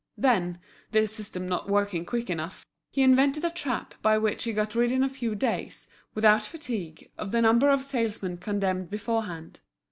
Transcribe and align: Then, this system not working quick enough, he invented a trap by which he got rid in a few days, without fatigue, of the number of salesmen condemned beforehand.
Then, 0.17 0.57
this 0.89 1.15
system 1.15 1.47
not 1.47 1.69
working 1.69 2.07
quick 2.07 2.31
enough, 2.31 2.65
he 2.91 3.03
invented 3.03 3.45
a 3.45 3.51
trap 3.51 3.93
by 4.01 4.17
which 4.17 4.45
he 4.45 4.51
got 4.51 4.73
rid 4.73 4.91
in 4.91 5.03
a 5.03 5.07
few 5.09 5.35
days, 5.35 5.85
without 6.15 6.41
fatigue, 6.43 7.11
of 7.19 7.31
the 7.31 7.39
number 7.39 7.69
of 7.69 7.83
salesmen 7.83 8.37
condemned 8.37 8.89
beforehand. 8.89 9.59